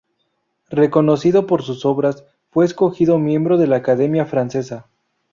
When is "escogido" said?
2.65-3.19